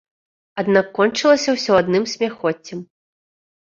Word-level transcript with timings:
Аднак 0.61 0.87
кончылася 1.01 1.49
ўсё 1.59 1.71
адным 1.83 2.11
смяхоццем. 2.17 2.79